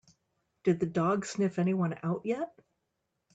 [0.63, 2.51] Did the dog sniff anyone out yet?